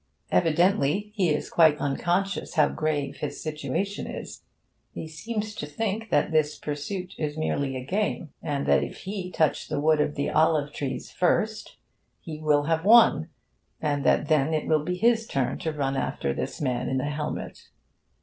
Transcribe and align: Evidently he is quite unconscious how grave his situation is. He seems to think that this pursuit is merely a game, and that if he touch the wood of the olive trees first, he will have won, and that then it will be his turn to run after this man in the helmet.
Evidently 0.31 1.11
he 1.13 1.29
is 1.29 1.51
quite 1.51 1.77
unconscious 1.77 2.55
how 2.55 2.67
grave 2.67 3.17
his 3.17 3.39
situation 3.39 4.07
is. 4.07 4.41
He 4.95 5.07
seems 5.07 5.53
to 5.53 5.67
think 5.67 6.09
that 6.09 6.31
this 6.31 6.57
pursuit 6.57 7.13
is 7.19 7.37
merely 7.37 7.77
a 7.77 7.85
game, 7.85 8.33
and 8.41 8.65
that 8.65 8.83
if 8.83 9.01
he 9.01 9.29
touch 9.29 9.67
the 9.67 9.79
wood 9.79 10.01
of 10.01 10.15
the 10.15 10.31
olive 10.31 10.73
trees 10.73 11.11
first, 11.11 11.77
he 12.19 12.39
will 12.39 12.63
have 12.63 12.83
won, 12.83 13.29
and 13.79 14.03
that 14.03 14.27
then 14.27 14.55
it 14.55 14.65
will 14.65 14.83
be 14.83 14.95
his 14.97 15.27
turn 15.27 15.59
to 15.59 15.71
run 15.71 15.95
after 15.95 16.33
this 16.33 16.59
man 16.59 16.89
in 16.89 16.97
the 16.97 17.05
helmet. 17.05 17.69